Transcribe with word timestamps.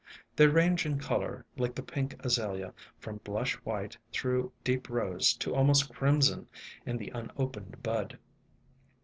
They 0.35 0.47
range 0.47 0.87
in 0.87 0.97
color, 0.97 1.45
like 1.57 1.75
the 1.75 1.83
pink 1.83 2.15
Azalea, 2.25 2.73
from 2.97 3.17
blush 3.17 3.53
white 3.57 3.95
through 4.11 4.51
deep 4.63 4.89
rose 4.89 5.35
to 5.35 5.53
almost 5.53 5.93
crimson 5.93 6.47
in 6.87 6.97
the 6.97 7.09
unopened 7.13 7.83
bud. 7.83 8.17